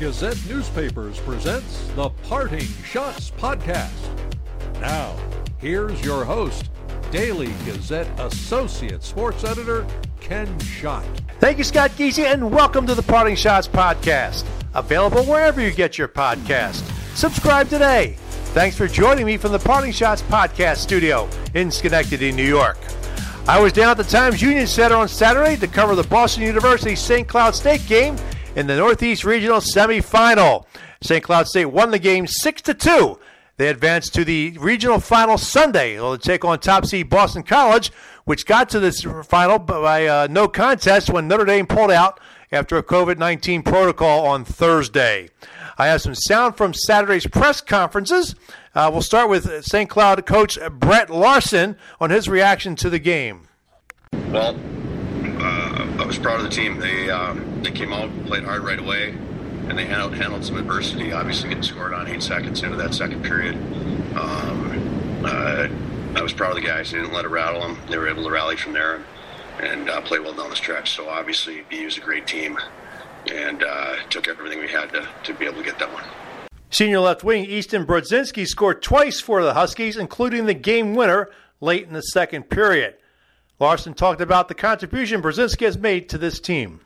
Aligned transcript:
Gazette 0.00 0.38
Newspapers 0.48 1.20
presents 1.20 1.86
the 1.88 2.08
Parting 2.08 2.60
Schotts 2.60 3.30
Podcast. 3.32 3.90
Now, 4.80 5.14
here's 5.58 6.02
your 6.02 6.24
host, 6.24 6.70
Daily 7.10 7.52
Gazette 7.66 8.08
Associate 8.18 9.02
Sports 9.02 9.44
Editor, 9.44 9.86
Ken 10.18 10.58
Schott. 10.60 11.04
Thank 11.38 11.58
you, 11.58 11.64
Scott 11.64 11.90
Geesey, 11.98 12.24
and 12.24 12.50
welcome 12.50 12.86
to 12.86 12.94
the 12.94 13.02
Parting 13.02 13.34
Schotts 13.34 13.68
Podcast. 13.68 14.46
Available 14.72 15.22
wherever 15.24 15.60
you 15.60 15.70
get 15.70 15.98
your 15.98 16.08
podcast. 16.08 16.80
Subscribe 17.14 17.68
today. 17.68 18.16
Thanks 18.54 18.78
for 18.78 18.88
joining 18.88 19.26
me 19.26 19.36
from 19.36 19.52
the 19.52 19.58
Parting 19.58 19.92
Schotts 19.92 20.22
Podcast 20.22 20.78
studio 20.78 21.28
in 21.52 21.70
Schenectady, 21.70 22.32
New 22.32 22.42
York. 22.42 22.78
I 23.46 23.60
was 23.60 23.74
down 23.74 23.90
at 23.90 23.98
the 23.98 24.04
Times 24.04 24.40
Union 24.40 24.66
Center 24.66 24.94
on 24.94 25.08
Saturday 25.08 25.56
to 25.56 25.66
cover 25.66 25.94
the 25.94 26.04
Boston 26.04 26.44
University 26.44 26.96
St. 26.96 27.28
Cloud 27.28 27.54
State 27.54 27.86
game 27.86 28.16
in 28.60 28.66
the 28.66 28.76
Northeast 28.76 29.24
Regional 29.24 29.60
Semifinal. 29.60 30.66
St. 31.02 31.24
Cloud 31.24 31.48
State 31.48 31.64
won 31.64 31.90
the 31.90 31.98
game 31.98 32.26
6 32.26 32.62
to 32.62 32.74
2. 32.74 33.18
They 33.56 33.68
advanced 33.68 34.14
to 34.14 34.24
the 34.24 34.56
regional 34.60 35.00
final 35.00 35.38
Sunday. 35.38 35.94
They'll 35.94 36.18
take 36.18 36.44
on 36.44 36.58
top 36.60 36.84
seed 36.84 37.08
Boston 37.08 37.42
College, 37.42 37.90
which 38.24 38.44
got 38.44 38.68
to 38.70 38.78
this 38.78 39.02
final 39.24 39.58
by 39.58 40.06
uh, 40.06 40.28
no 40.30 40.46
contest 40.46 41.08
when 41.08 41.26
Notre 41.26 41.46
Dame 41.46 41.66
pulled 41.66 41.90
out 41.90 42.20
after 42.52 42.76
a 42.76 42.82
COVID 42.82 43.16
19 43.16 43.62
protocol 43.62 44.26
on 44.26 44.44
Thursday. 44.44 45.30
I 45.78 45.86
have 45.86 46.02
some 46.02 46.14
sound 46.14 46.58
from 46.58 46.74
Saturday's 46.74 47.26
press 47.26 47.62
conferences. 47.62 48.34
Uh, 48.74 48.90
we'll 48.92 49.00
start 49.00 49.30
with 49.30 49.64
St. 49.64 49.88
Cloud 49.88 50.26
coach 50.26 50.58
Brett 50.72 51.08
Larson 51.08 51.76
on 51.98 52.10
his 52.10 52.28
reaction 52.28 52.76
to 52.76 52.90
the 52.90 52.98
game. 52.98 53.48
Well, 54.12 54.54
was 56.10 56.18
proud 56.18 56.40
of 56.40 56.42
the 56.42 56.50
team. 56.50 56.80
They 56.80 57.08
um, 57.08 57.62
they 57.62 57.70
came 57.70 57.92
out, 57.92 58.10
played 58.26 58.42
hard 58.42 58.62
right 58.62 58.80
away, 58.80 59.10
and 59.10 59.78
they 59.78 59.86
handled, 59.86 60.16
handled 60.16 60.44
some 60.44 60.56
adversity. 60.56 61.12
Obviously, 61.12 61.50
getting 61.50 61.62
scored 61.62 61.94
on 61.94 62.08
eight 62.08 62.20
seconds 62.20 62.64
into 62.64 62.76
that 62.78 62.94
second 62.94 63.22
period. 63.22 63.54
Um, 64.16 65.22
uh, 65.24 65.68
I 66.16 66.20
was 66.20 66.32
proud 66.32 66.50
of 66.50 66.56
the 66.56 66.66
guys. 66.66 66.90
They 66.90 66.98
didn't 66.98 67.12
let 67.12 67.24
it 67.24 67.28
rattle 67.28 67.60
them. 67.60 67.78
They 67.88 67.96
were 67.96 68.08
able 68.08 68.24
to 68.24 68.30
rally 68.30 68.56
from 68.56 68.72
there 68.72 69.04
and 69.60 69.88
uh, 69.88 70.00
play 70.00 70.18
well 70.18 70.32
down 70.32 70.50
the 70.50 70.56
stretch. 70.56 70.90
So 70.96 71.08
obviously, 71.08 71.62
BU 71.70 71.76
is 71.76 71.96
a 71.96 72.00
great 72.00 72.26
team, 72.26 72.58
and 73.30 73.62
uh, 73.62 73.94
took 74.08 74.26
everything 74.26 74.58
we 74.58 74.68
had 74.68 74.92
to, 74.92 75.08
to 75.22 75.32
be 75.34 75.44
able 75.44 75.58
to 75.58 75.64
get 75.64 75.78
that 75.78 75.92
one. 75.92 76.02
Senior 76.70 76.98
left 76.98 77.22
wing 77.22 77.44
Easton 77.44 77.86
Brodzinski 77.86 78.48
scored 78.48 78.82
twice 78.82 79.20
for 79.20 79.44
the 79.44 79.54
Huskies, 79.54 79.96
including 79.96 80.46
the 80.46 80.54
game 80.54 80.96
winner 80.96 81.30
late 81.60 81.86
in 81.86 81.92
the 81.92 82.02
second 82.02 82.50
period. 82.50 82.96
Larson 83.60 83.92
talked 83.92 84.22
about 84.22 84.48
the 84.48 84.54
contribution 84.54 85.20
Brodzinski 85.20 85.66
has 85.66 85.76
made 85.76 86.08
to 86.08 86.18
this 86.18 86.40
team. 86.40 86.80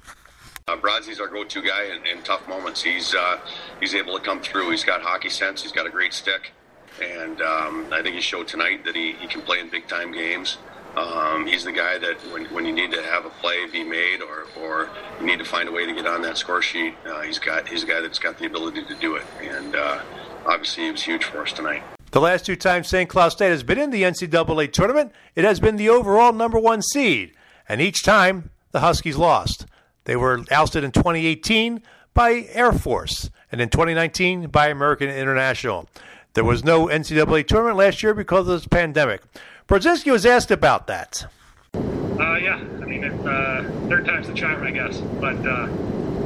Uh, 0.67 0.77
Brodzy's 0.77 1.21
our 1.21 1.29
go-to 1.29 1.63
guy 1.63 1.85
in, 1.85 2.05
in 2.05 2.23
tough 2.25 2.49
moments. 2.49 2.83
He's 2.83 3.15
uh, 3.15 3.39
he's 3.79 3.95
able 3.95 4.19
to 4.19 4.25
come 4.25 4.41
through. 4.41 4.71
He's 4.71 4.83
got 4.83 5.03
hockey 5.03 5.29
sense. 5.29 5.63
He's 5.63 5.73
got 5.73 5.87
a 5.87 5.91
great 5.91 6.13
stick, 6.13 6.53
and 7.01 7.41
um, 7.43 7.87
I 7.93 8.03
think 8.03 8.17
he 8.17 8.21
showed 8.21 8.49
tonight 8.49 8.85
that 8.87 8.97
he, 8.97 9.13
he 9.13 9.29
can 9.29 9.43
play 9.43 9.61
in 9.61 9.69
big-time 9.69 10.11
games. 10.11 10.59
Um, 10.97 11.47
he's 11.47 11.65
the 11.65 11.73
guy 11.73 11.99
that 11.99 12.17
when, 12.33 12.47
when 12.47 12.65
you 12.65 12.73
need 12.73 12.93
to 12.93 13.03
have 13.03 13.25
a 13.25 13.31
play 13.31 13.67
be 13.67 13.85
made 13.85 14.23
or, 14.23 14.47
or 14.61 14.89
you 15.21 15.27
need 15.27 15.41
to 15.41 15.45
find 15.45 15.69
a 15.69 15.73
way 15.73 15.87
to 15.87 15.93
get 15.93 16.07
on 16.07 16.23
that 16.23 16.39
score 16.39 16.63
sheet, 16.63 16.95
uh, 17.07 17.21
he's 17.21 17.39
got 17.39 17.69
he's 17.69 17.85
a 17.85 17.87
guy 17.87 18.01
that's 18.01 18.19
got 18.19 18.39
the 18.39 18.47
ability 18.47 18.85
to 18.85 18.95
do 18.97 19.17
it. 19.17 19.25
And 19.43 19.77
uh, 19.77 20.03
obviously, 20.47 20.85
he 20.85 20.93
was 20.93 21.03
huge 21.03 21.25
for 21.25 21.43
us 21.43 21.53
tonight. 21.53 21.83
The 22.15 22.21
last 22.21 22.47
two 22.47 22.55
times 22.55 22.87
St. 22.87 23.11
Cloud 23.11 23.31
State 23.31 23.51
has 23.51 23.65
been 23.65 23.77
in 23.77 23.91
the 23.91 24.05
NCAA 24.05 24.73
tournament, 24.73 25.11
it 25.35 25.43
has 25.43 25.59
been 25.59 25.75
the 25.75 25.89
overall 25.89 26.33
number 26.33 26.61
one 26.61 26.81
seed, 26.81 27.33
and 27.69 27.81
each 27.81 28.05
time 28.05 28.51
the 28.71 28.79
Huskies 28.79 29.17
lost. 29.17 29.67
They 30.05 30.15
were 30.15 30.45
ousted 30.53 30.85
in 30.85 30.93
2018 30.93 31.83
by 32.15 32.47
Air 32.53 32.71
Force, 32.71 33.31
and 33.51 33.61
in 33.61 33.69
2019 33.69 34.47
by 34.47 34.69
American 34.69 35.11
International. 35.11 35.89
There 36.35 36.45
was 36.45 36.63
no 36.63 36.87
NCAA 36.87 37.49
tournament 37.49 37.79
last 37.79 38.01
year 38.01 38.15
because 38.15 38.47
of 38.47 38.61
this 38.61 38.69
pandemic. 38.69 39.21
Brodzinski 39.67 40.13
was 40.13 40.25
asked 40.25 40.53
about 40.53 40.87
that. 40.87 41.27
Uh, 41.75 42.37
yeah, 42.37 42.59
I 42.81 42.85
mean, 42.85 43.03
it, 43.03 43.27
uh, 43.27 43.65
third 43.89 44.05
time's 44.05 44.29
the 44.29 44.35
charm, 44.35 44.63
I 44.63 44.71
guess. 44.71 44.99
But 44.99 45.45
uh, 45.45 45.67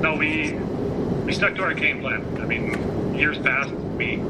no, 0.02 0.16
we 0.18 0.52
we 1.24 1.32
stuck 1.32 1.54
to 1.54 1.62
our 1.62 1.72
game 1.72 2.00
plan. 2.00 2.22
I 2.42 2.44
mean, 2.44 3.07
years 3.18 3.38
past, 3.38 3.70
we, 3.70 4.22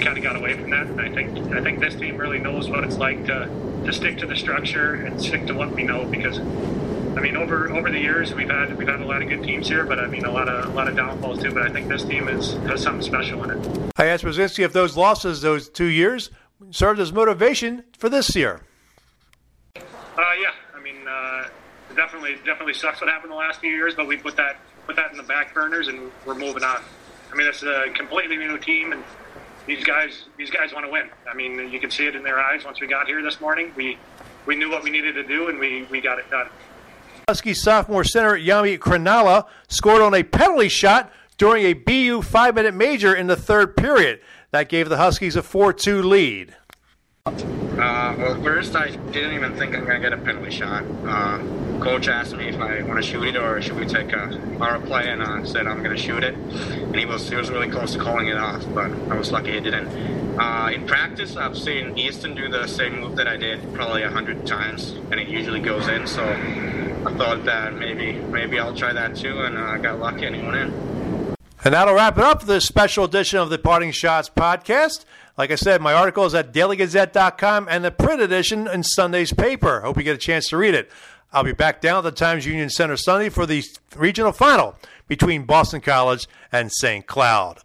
kind 0.00 0.16
of 0.16 0.22
got 0.22 0.36
away 0.36 0.54
from 0.54 0.70
that, 0.70 0.86
and 0.86 1.00
I 1.00 1.10
think 1.10 1.54
I 1.54 1.60
think 1.60 1.80
this 1.80 1.94
team 1.94 2.16
really 2.16 2.38
knows 2.38 2.68
what 2.68 2.84
it's 2.84 2.96
like 2.96 3.26
to 3.26 3.48
to 3.84 3.92
stick 3.92 4.18
to 4.18 4.26
the 4.26 4.36
structure 4.36 4.94
and 4.94 5.20
stick 5.20 5.46
to 5.46 5.54
what 5.54 5.72
we 5.72 5.82
know. 5.82 6.04
Because 6.04 6.38
I 6.38 7.20
mean, 7.20 7.36
over 7.36 7.70
over 7.70 7.90
the 7.90 7.98
years, 7.98 8.34
we've 8.34 8.48
had 8.48 8.76
we've 8.76 8.88
had 8.88 9.00
a 9.00 9.04
lot 9.04 9.22
of 9.22 9.28
good 9.28 9.42
teams 9.42 9.68
here, 9.68 9.84
but 9.84 9.98
I 9.98 10.06
mean, 10.06 10.24
a 10.24 10.30
lot 10.30 10.48
of 10.48 10.66
a 10.66 10.72
lot 10.72 10.88
of 10.88 10.96
downfalls 10.96 11.42
too. 11.42 11.52
But 11.52 11.62
I 11.62 11.70
think 11.70 11.88
this 11.88 12.04
team 12.04 12.28
is 12.28 12.52
has 12.68 12.82
something 12.82 13.02
special 13.02 13.42
in 13.44 13.58
it. 13.58 13.92
I 13.96 14.06
asked 14.06 14.24
Brodzinski 14.24 14.64
if 14.64 14.72
those 14.72 14.96
losses, 14.96 15.40
those 15.40 15.68
two 15.68 15.86
years, 15.86 16.30
served 16.70 17.00
as 17.00 17.12
motivation 17.12 17.84
for 17.96 18.08
this 18.08 18.34
year. 18.36 18.62
Uh, 19.76 19.80
yeah, 20.40 20.50
I 20.74 20.80
mean, 20.80 21.06
uh, 21.08 21.48
definitely 21.94 22.36
definitely 22.44 22.74
sucks 22.74 23.00
what 23.00 23.10
happened 23.10 23.32
the 23.32 23.36
last 23.36 23.60
few 23.60 23.70
years, 23.70 23.94
but 23.94 24.06
we 24.06 24.16
put 24.16 24.36
that 24.36 24.58
put 24.86 24.96
that 24.96 25.10
in 25.10 25.16
the 25.16 25.22
back 25.22 25.52
burners 25.52 25.88
and 25.88 26.10
we're 26.24 26.34
moving 26.34 26.62
on. 26.62 26.80
I 27.32 27.36
mean, 27.36 27.46
it's 27.46 27.62
a 27.62 27.90
completely 27.94 28.36
new 28.36 28.58
team, 28.58 28.92
and 28.92 29.02
these 29.66 29.84
guys 29.84 30.24
these 30.36 30.50
guys 30.50 30.72
want 30.72 30.86
to 30.86 30.90
win. 30.90 31.08
I 31.30 31.34
mean, 31.34 31.70
you 31.70 31.78
can 31.78 31.90
see 31.90 32.06
it 32.06 32.16
in 32.16 32.22
their 32.22 32.38
eyes. 32.38 32.64
Once 32.64 32.80
we 32.80 32.86
got 32.86 33.06
here 33.06 33.22
this 33.22 33.40
morning, 33.40 33.72
we 33.76 33.98
we 34.46 34.56
knew 34.56 34.70
what 34.70 34.82
we 34.82 34.90
needed 34.90 35.14
to 35.14 35.22
do, 35.22 35.48
and 35.48 35.58
we 35.58 35.82
we 35.90 36.00
got 36.00 36.18
it 36.18 36.30
done. 36.30 36.48
Husky 37.28 37.52
sophomore 37.52 38.04
center 38.04 38.38
Jami 38.38 38.78
Krannila 38.78 39.46
scored 39.68 40.00
on 40.00 40.14
a 40.14 40.22
penalty 40.22 40.68
shot 40.68 41.12
during 41.36 41.64
a 41.66 41.74
BU 41.74 42.22
five 42.22 42.54
minute 42.54 42.74
major 42.74 43.14
in 43.14 43.26
the 43.26 43.36
third 43.36 43.76
period. 43.76 44.20
That 44.50 44.70
gave 44.70 44.88
the 44.88 44.96
Huskies 44.96 45.36
a 45.36 45.42
4 45.42 45.74
2 45.74 46.02
lead. 46.02 46.56
Uh, 47.34 48.14
well, 48.18 48.42
first, 48.42 48.74
I 48.74 48.90
didn't 48.90 49.34
even 49.34 49.56
think 49.56 49.74
I'm 49.74 49.84
going 49.84 50.02
to 50.02 50.08
get 50.10 50.18
a 50.18 50.22
penalty 50.22 50.50
shot. 50.50 50.82
Um, 50.82 51.80
coach 51.80 52.08
asked 52.08 52.36
me 52.36 52.48
if 52.48 52.56
I 52.56 52.82
want 52.82 53.02
to 53.02 53.08
shoot 53.08 53.24
it 53.24 53.36
or 53.36 53.62
should 53.62 53.76
we 53.76 53.86
take 53.86 54.12
a 54.12 54.28
power 54.58 54.80
play, 54.80 55.08
and 55.08 55.22
I 55.22 55.44
said 55.44 55.66
I'm 55.66 55.82
going 55.82 55.96
to 55.96 56.02
shoot 56.02 56.24
it. 56.24 56.34
And 56.34 56.96
he 56.96 57.06
was 57.06 57.28
he 57.28 57.36
was 57.36 57.50
really 57.50 57.68
close 57.68 57.92
to 57.92 57.98
calling 57.98 58.28
it 58.28 58.36
off, 58.36 58.64
but 58.74 58.90
I 59.10 59.16
was 59.16 59.30
lucky 59.30 59.52
he 59.52 59.60
didn't. 59.60 59.88
Uh, 60.38 60.70
in 60.72 60.86
practice, 60.86 61.36
I've 61.36 61.56
seen 61.56 61.98
Easton 61.98 62.34
do 62.34 62.48
the 62.48 62.66
same 62.66 63.00
move 63.00 63.16
that 63.16 63.26
I 63.26 63.36
did 63.36 63.74
probably 63.74 64.02
a 64.02 64.10
hundred 64.10 64.46
times, 64.46 64.92
and 65.10 65.14
it 65.14 65.28
usually 65.28 65.60
goes 65.60 65.88
in. 65.88 66.06
So 66.06 66.24
I 66.24 67.14
thought 67.16 67.44
that 67.44 67.74
maybe 67.74 68.12
maybe 68.12 68.58
I'll 68.58 68.74
try 68.74 68.92
that 68.92 69.16
too, 69.16 69.42
and 69.42 69.56
I 69.58 69.76
uh, 69.76 69.78
got 69.78 69.98
lucky 69.98 70.26
and 70.26 70.36
it 70.36 70.44
went 70.44 70.56
in. 70.56 70.97
And 71.64 71.74
that'll 71.74 71.94
wrap 71.94 72.16
it 72.16 72.24
up 72.24 72.40
for 72.40 72.46
this 72.46 72.64
special 72.64 73.04
edition 73.04 73.38
of 73.40 73.50
the 73.50 73.58
Parting 73.58 73.90
Schotts 73.90 74.30
podcast. 74.30 75.04
Like 75.36 75.50
I 75.50 75.56
said, 75.56 75.80
my 75.80 75.92
article 75.92 76.24
is 76.24 76.34
at 76.34 76.52
dailygazette.com 76.52 77.68
and 77.68 77.84
the 77.84 77.90
print 77.90 78.20
edition 78.20 78.68
in 78.68 78.82
Sunday's 78.82 79.32
paper. 79.32 79.80
Hope 79.80 79.96
you 79.96 80.04
get 80.04 80.14
a 80.14 80.18
chance 80.18 80.48
to 80.50 80.56
read 80.56 80.74
it. 80.74 80.90
I'll 81.32 81.44
be 81.44 81.52
back 81.52 81.80
down 81.80 81.98
at 81.98 82.04
the 82.04 82.12
Times 82.12 82.46
Union 82.46 82.70
Center 82.70 82.96
Sunday 82.96 83.28
for 83.28 83.44
the 83.44 83.62
regional 83.96 84.32
final 84.32 84.76
between 85.08 85.44
Boston 85.44 85.80
College 85.80 86.26
and 86.52 86.72
St. 86.72 87.06
Cloud. 87.06 87.60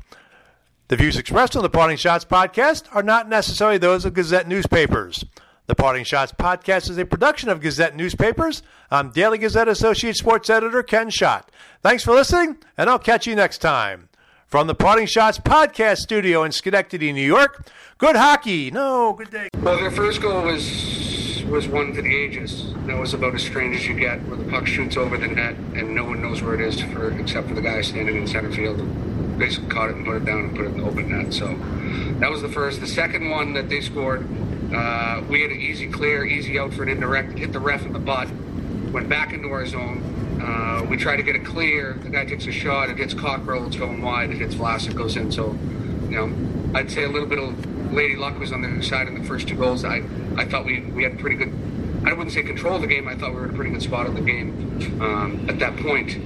The 0.90 0.98
views 0.98 1.18
expressed 1.18 1.56
on 1.56 1.64
the 1.64 1.70
Parting 1.70 1.98
Schotts 1.98 2.26
podcast 2.26 2.94
are 2.94 3.04
not 3.04 3.30
necessarily 3.30 3.78
those 3.78 4.06
of 4.06 4.14
Gazette 4.14 4.48
newspapers. 4.48 5.24
The 5.66 5.76
Parting 5.76 6.04
Schotts 6.04 6.36
podcast 6.36 6.90
is 6.90 6.98
a 6.98 7.06
production 7.06 7.48
of 7.48 7.62
Gazette 7.62 7.96
Newspapers. 7.96 8.64
I'm 8.92 9.12
Daily 9.12 9.38
Gazette 9.38 9.70
Associate 9.70 10.14
Sports 10.14 10.50
Editor 10.50 10.84
Ken 10.84 11.10
Schott. 11.10 11.50
Thanks 11.82 12.04
for 12.04 12.12
listening, 12.14 12.58
and 12.78 12.90
I'll 12.90 13.00
catch 13.00 13.26
you 13.28 13.34
next 13.34 13.60
time. 13.60 14.10
From 14.46 14.68
the 14.68 14.76
Parting 14.76 15.06
Schotts 15.06 15.42
podcast 15.42 16.00
studio 16.00 16.44
in 16.44 16.52
Schenectady, 16.52 17.14
New 17.14 17.26
York, 17.26 17.66
good 17.98 18.18
hockey. 18.18 18.72
No, 18.72 19.14
good 19.14 19.32
day. 19.32 19.48
Well, 19.62 19.78
their 19.78 19.90
first 19.90 20.22
goal 20.22 20.42
was 20.44 21.42
was 21.46 21.68
one 21.70 21.94
for 21.94 22.02
the 22.02 22.14
ages. 22.14 22.74
That 22.88 22.98
was 22.98 23.14
about 23.14 23.36
as 23.36 23.44
strange 23.44 23.78
as 23.78 23.88
you 23.88 23.94
get, 23.94 24.22
where 24.28 24.38
the 24.38 24.50
puck 24.52 24.68
shoots 24.68 24.98
over 24.98 25.18
the 25.18 25.28
net 25.28 25.56
and 25.76 25.96
no 25.96 26.04
one 26.04 26.22
knows 26.22 26.42
where 26.42 26.56
it 26.56 26.62
is 26.62 26.82
for 26.82 27.12
except 27.18 27.48
for 27.48 27.54
the 27.54 27.62
guy 27.62 27.82
standing 27.82 28.18
in 28.18 28.28
center 28.28 28.52
field. 28.52 28.80
Basically 29.40 29.70
caught 29.70 29.90
it 29.92 29.96
and 29.96 30.06
put 30.06 30.18
it 30.18 30.26
down 30.26 30.40
and 30.42 30.56
put 30.56 30.66
it 30.66 30.70
in 30.70 30.78
the 30.78 30.84
open 30.84 31.10
net. 31.10 31.34
So 31.34 31.48
that 32.20 32.30
was 32.30 32.42
the 32.42 32.50
first. 32.50 32.82
The 32.82 32.88
second 32.88 33.30
one 33.30 33.54
that 33.54 33.70
they 33.70 33.80
scored 33.82 34.28
uh, 34.74 35.24
we 35.30 35.42
had 35.42 35.52
an 35.52 35.62
easy 35.62 35.88
clear, 35.88 36.26
easy 36.26 36.58
out 36.60 36.74
for 36.74 36.84
an 36.84 36.90
indirect, 36.90 37.38
hit 37.38 37.54
the 37.54 37.60
ref 37.60 37.86
in 37.86 37.94
the 37.94 38.00
butt, 38.00 38.30
went 38.92 39.08
back 39.10 39.34
into 39.34 39.50
our 39.50 39.66
zone. 39.66 40.02
Uh, 40.42 40.86
we 40.90 40.98
try 40.98 41.16
to 41.16 41.24
get 41.24 41.36
a 41.36 41.40
clear. 41.40 41.94
The 42.04 42.10
guy 42.10 42.26
takes 42.26 42.48
a 42.48 42.52
shot. 42.52 42.90
It 42.90 42.98
hits 42.98 43.14
Cockerill. 43.14 43.68
It's 43.68 43.78
going 43.78 44.02
wide. 44.02 44.30
It 44.32 44.38
hits 44.38 44.56
Vlasic. 44.56 44.94
Goes 44.94 45.16
in. 45.16 45.32
So, 45.32 45.54
you 46.10 46.18
know, 46.18 46.78
I'd 46.78 46.92
say 46.92 47.04
a 47.04 47.10
little 47.10 47.28
bit 47.28 47.40
of 47.40 47.94
lady 47.94 48.16
luck 48.16 48.38
was 48.40 48.52
on 48.52 48.62
the 48.62 48.84
side 48.84 49.08
in 49.08 49.22
the 49.22 49.24
first 49.24 49.48
two 49.48 49.56
goals. 49.56 49.86
I 49.86 50.04
I 50.36 50.46
thought 50.46 50.66
we 50.66 50.82
we 50.82 51.04
had 51.04 51.18
pretty 51.20 51.38
good. 51.38 51.54
I 52.06 52.12
wouldn't 52.12 52.32
say 52.32 52.44
control 52.44 52.76
of 52.76 52.82
the 52.82 52.88
game. 52.88 53.08
I 53.08 53.16
thought 53.16 53.30
we 53.30 53.38
were 53.38 53.46
in 53.46 53.52
a 53.52 53.54
pretty 53.54 53.72
good 53.72 53.82
spot 53.82 54.08
of 54.08 54.16
the 54.16 54.22
game 54.22 55.00
um, 55.02 55.46
at 55.50 55.60
that 55.60 55.78
point. 55.78 56.18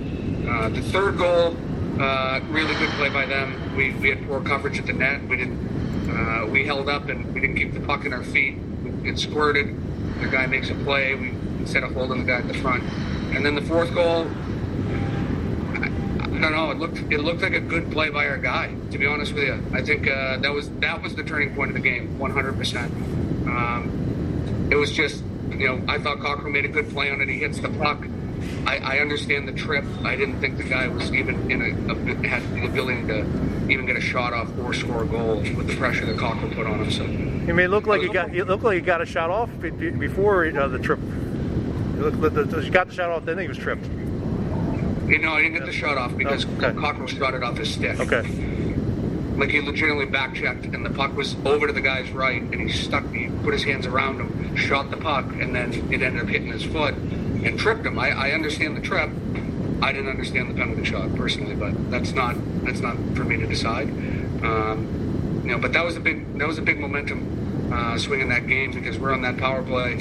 Uh, 0.49 0.69
the 0.69 0.81
third 0.81 1.17
goal, 1.17 1.55
uh, 1.99 2.39
really 2.49 2.73
good 2.75 2.89
play 2.91 3.09
by 3.09 3.25
them. 3.27 3.75
We, 3.75 3.93
we 3.93 4.09
had 4.09 4.25
poor 4.25 4.41
coverage 4.41 4.79
at 4.79 4.87
the 4.87 4.93
net. 4.93 5.27
We 5.27 5.37
didn't 5.37 5.76
uh, 6.17 6.47
we 6.47 6.65
held 6.65 6.89
up 6.89 7.09
and 7.09 7.33
we 7.33 7.41
didn't 7.41 7.57
keep 7.57 7.73
the 7.73 7.79
puck 7.79 8.05
in 8.05 8.13
our 8.13 8.23
feet. 8.23 8.57
It 9.03 9.19
squirted. 9.19 9.75
The 10.21 10.27
guy 10.27 10.47
makes 10.47 10.69
a 10.69 10.75
play. 10.75 11.13
We 11.15 11.29
instead 11.59 11.83
of 11.83 11.93
holding 11.93 12.19
the 12.19 12.23
guy 12.25 12.39
at 12.39 12.47
the 12.47 12.53
front. 12.55 12.81
And 13.35 13.45
then 13.45 13.53
the 13.55 13.61
fourth 13.61 13.93
goal, 13.93 14.21
I, 15.75 16.39
don't 16.39 16.51
know. 16.53 16.71
It 16.71 16.77
looked 16.77 16.99
it 17.11 17.19
looked 17.19 17.41
like 17.41 17.53
a 17.53 17.59
good 17.59 17.91
play 17.91 18.09
by 18.09 18.27
our 18.27 18.37
guy. 18.37 18.73
To 18.91 18.97
be 18.97 19.05
honest 19.05 19.33
with 19.33 19.43
you, 19.43 19.61
I 19.73 19.81
think 19.81 20.07
uh, 20.07 20.37
that 20.37 20.53
was 20.53 20.69
that 20.79 21.03
was 21.03 21.15
the 21.15 21.23
turning 21.23 21.53
point 21.53 21.71
of 21.71 21.75
the 21.75 21.81
game, 21.81 22.17
100. 22.17 22.49
Um, 22.49 22.57
percent 22.57 22.91
It 24.71 24.75
was 24.75 24.91
just 24.91 25.23
you 25.51 25.67
know 25.67 25.81
I 25.87 25.99
thought 25.99 26.19
Cockrum 26.19 26.53
made 26.53 26.65
a 26.65 26.69
good 26.69 26.89
play 26.89 27.11
on 27.11 27.19
it. 27.21 27.27
He 27.27 27.39
hits 27.39 27.59
the 27.59 27.69
puck. 27.69 28.05
I, 28.67 28.97
I 28.97 28.99
understand 28.99 29.47
the 29.47 29.53
trip. 29.53 29.85
I 30.03 30.17
didn't 30.17 30.41
think 30.41 30.57
the 30.57 30.63
guy 30.65 30.89
was 30.89 31.13
even 31.13 31.49
in 31.49 31.61
a, 31.61 31.93
a 31.93 32.27
had 32.27 32.43
the 32.53 32.65
ability 32.65 33.07
to 33.07 33.21
even 33.71 33.85
get 33.85 33.95
a 33.95 34.01
shot 34.01 34.33
off 34.33 34.49
or 34.59 34.73
score 34.73 35.03
a 35.03 35.07
goal 35.07 35.37
with 35.39 35.67
the 35.67 35.75
pressure 35.77 36.05
that 36.05 36.17
Cockrum 36.17 36.53
put 36.53 36.67
on 36.67 36.83
him. 36.83 36.91
So 36.91 37.05
He 37.05 37.53
may 37.53 37.67
look 37.67 37.87
like 37.87 38.01
he 38.01 38.09
got 38.09 38.29
he 38.31 38.43
looked 38.43 38.65
like 38.65 38.75
he 38.75 38.81
got 38.81 39.01
a 39.01 39.05
shot 39.05 39.29
off 39.29 39.49
be- 39.61 39.69
be- 39.69 39.91
before 39.91 40.45
uh, 40.45 40.67
the 40.67 40.79
trip. 40.79 40.99
He 40.99 42.01
looked 42.01 42.17
He 42.61 42.69
got 42.69 42.87
the 42.89 42.93
shot 42.93 43.09
off, 43.09 43.23
then 43.23 43.37
he 43.37 43.47
was 43.47 43.57
tripped. 43.57 43.85
you 43.85 45.19
know 45.19 45.31
I 45.31 45.43
didn't 45.43 45.53
get 45.59 45.65
the 45.65 45.71
shot 45.71 45.97
off 45.97 46.17
because 46.17 46.45
Oh, 46.45 46.65
okay. 46.65 47.17
Shot 47.17 47.33
it 47.35 47.43
off 47.43 47.57
his 47.57 47.73
stick. 47.73 47.97
Okay. 48.01 48.21
Like 49.37 49.49
he 49.49 49.61
legitimately 49.61 50.07
back 50.07 50.35
checked, 50.35 50.65
and 50.65 50.85
the 50.85 50.89
puck 50.89 51.15
was 51.15 51.37
over 51.45 51.67
to 51.67 51.73
the 51.73 51.79
guy's 51.81 52.11
right, 52.11 52.41
and 52.41 52.59
he 52.59 52.69
stuck. 52.69 53.07
He 53.13 53.29
put 53.43 53.53
his 53.53 53.63
hands 53.63 53.85
around 53.85 54.19
him, 54.19 54.55
shot 54.57 54.91
the 54.91 54.97
puck, 54.97 55.25
and 55.39 55.55
then 55.55 55.71
it 55.93 56.01
ended 56.01 56.21
up 56.23 56.27
hitting 56.27 56.51
his 56.51 56.63
foot 56.63 56.95
and 57.45 57.59
tripped 57.59 57.85
him. 57.85 57.99
I, 57.99 58.09
I 58.11 58.31
understand 58.31 58.77
the 58.77 58.81
trip. 58.81 59.09
I 59.81 59.91
didn't 59.91 60.09
understand 60.09 60.49
the 60.49 60.55
penalty 60.55 60.83
shot 60.83 61.13
personally, 61.15 61.55
but 61.55 61.91
that's 61.91 62.11
not 62.13 62.35
that's 62.65 62.79
not 62.79 62.95
for 63.15 63.23
me 63.23 63.37
to 63.37 63.47
decide. 63.47 63.89
Um, 64.43 65.41
you 65.43 65.51
know, 65.51 65.59
but 65.59 65.73
that 65.73 65.85
was 65.85 65.95
a 65.95 65.99
big 65.99 66.37
that 66.39 66.47
was 66.47 66.57
a 66.57 66.61
big 66.61 66.79
momentum 66.79 67.71
uh, 67.71 67.97
swing 67.97 68.21
in 68.21 68.29
that 68.29 68.47
game 68.47 68.71
because 68.71 68.97
we're 68.97 69.13
on 69.13 69.21
that 69.21 69.37
power 69.37 69.63
play. 69.63 69.95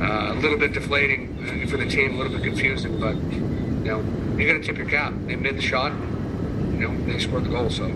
Uh, 0.00 0.32
a 0.32 0.34
little 0.40 0.58
bit 0.58 0.72
deflating 0.72 1.66
for 1.68 1.76
the 1.76 1.86
team, 1.86 2.14
a 2.14 2.18
little 2.18 2.32
bit 2.32 2.42
confusing, 2.42 2.98
but 2.98 3.14
you 3.16 3.40
know, 3.86 4.00
you 4.38 4.46
got 4.46 4.58
to 4.58 4.62
tip 4.62 4.78
your 4.78 4.88
cap. 4.88 5.12
They 5.26 5.36
made 5.36 5.56
the 5.56 5.62
shot. 5.62 5.92
You 5.92 6.88
know, 6.88 7.04
they 7.04 7.18
scored 7.18 7.44
the 7.44 7.50
goal. 7.50 7.68
So. 7.68 7.86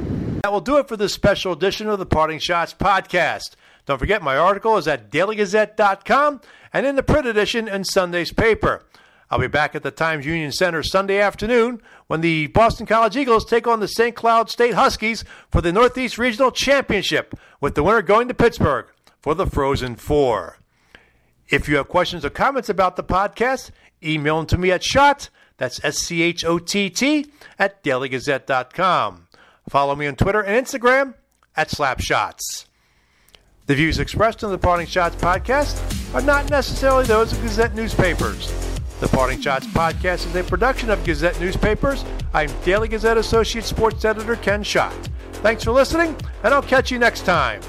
That 0.43 0.53
will 0.53 0.61
do 0.61 0.77
it 0.77 0.89
for 0.89 0.97
this 0.97 1.15
special 1.15 1.53
edition 1.53 1.89
of 1.89 1.99
the 1.99 2.07
Parting 2.07 2.39
Schotts 2.39 2.77
podcast. 2.77 3.57
Don't 3.87 3.99
forget, 3.99 4.23
my 4.23 4.37
article 4.37 4.77
is 4.77 4.89
at 4.89 5.11
dailygazette.com 5.11 6.41
and 6.73 6.87
in 6.87 6.97
the 6.97 7.03
print 7.03 7.27
edition 7.27 7.69
in 7.69 7.85
Sunday's 7.85 8.33
paper. 8.33 8.85
I'll 9.31 9.39
be 9.39 9.47
back 9.47 9.75
at 9.75 9.83
the 9.83 9.91
Times 9.91 10.27
Union 10.27 10.53
Center 10.53 10.83
Sunday 10.83 11.19
afternoon 11.19 11.81
when 12.07 12.21
the 12.21 12.47
Boston 12.49 12.87
College 12.87 13.17
Eagles 13.17 13.45
take 13.45 13.67
on 13.67 13.81
the 13.81 13.89
St. 13.89 14.15
Cloud 14.15 14.51
State 14.51 14.75
Huskies 14.75 15.25
for 15.51 15.61
the 15.61 15.73
Northeast 15.73 16.19
Regional 16.19 16.51
Championship, 16.51 17.35
with 17.61 17.75
the 17.75 17.83
winner 17.83 18.03
going 18.03 18.29
to 18.29 18.35
Pittsburgh 18.35 18.87
for 19.21 19.35
the 19.35 19.47
Frozen 19.47 19.97
Four. 19.97 20.59
If 21.49 21.69
you 21.69 21.77
have 21.77 21.89
questions 21.89 22.25
or 22.25 22.31
comments 22.31 22.69
about 22.69 22.97
the 22.97 23.05
podcast, 23.05 23.71
email 24.03 24.37
them 24.37 24.47
to 24.47 24.59
me 24.59 24.71
at 24.71 24.85
schott, 24.85 25.31
that's 25.57 25.83
S 25.85 25.99
C 25.99 26.23
H 26.23 26.45
O 26.45 26.59
T 26.59 26.89
T, 26.91 27.27
at 27.59 27.83
dailygazette.com. 27.83 29.27
Follow 29.69 29.97
me 29.97 30.07
on 30.07 30.17
Twitter 30.17 30.43
and 30.43 30.67
Instagram 30.67 31.15
at 31.57 31.69
Slapshots. 31.69 32.67
The 33.67 33.75
views 33.75 33.99
expressed 33.99 34.43
in 34.43 34.51
the 34.51 34.59
Parting 34.59 34.87
Schotts 34.87 35.17
podcast 35.17 35.81
are 36.15 36.21
not 36.21 36.51
necessarily 36.51 37.07
those 37.07 37.33
of 37.33 37.41
Gazette 37.41 37.75
newspapers. 37.75 38.53
The 39.01 39.09
Parting 39.09 39.41
Schotts 39.41 39.65
podcast 39.69 40.27
is 40.27 40.37
a 40.37 40.45
production 40.45 40.91
of 40.91 41.03
Gazette 41.03 41.41
newspapers. 41.41 42.05
I'm 42.35 42.51
Daily 42.63 42.89
Gazette 42.89 43.17
Associate 43.17 43.65
Sports 43.65 44.05
Editor 44.05 44.37
Ken 44.37 44.63
Schott. 44.63 44.93
Thanks 45.35 45.65
for 45.65 45.71
listening, 45.71 46.15
and 46.43 46.53
I'll 46.53 46.61
catch 46.61 46.91
you 46.91 46.99
next 46.99 47.25
time. 47.25 47.63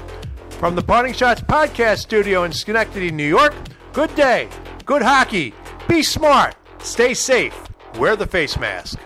From 0.50 0.74
the 0.74 0.82
Parting 0.82 1.14
Schotts 1.14 1.42
podcast 1.42 2.00
studio 2.00 2.44
in 2.44 2.52
Schenectady, 2.52 3.10
New 3.10 3.26
York, 3.26 3.54
good 3.94 4.14
day, 4.14 4.50
good 4.84 5.00
hockey, 5.00 5.54
be 5.88 6.02
smart, 6.02 6.56
stay 6.78 7.14
safe, 7.14 7.56
wear 7.98 8.16
the 8.16 8.26
face 8.26 8.58
mask. 8.58 8.98